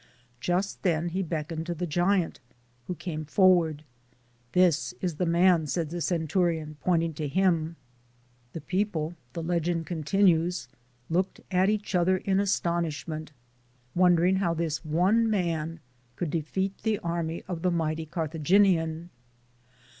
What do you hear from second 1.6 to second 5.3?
to the giant, who came forward. "This is the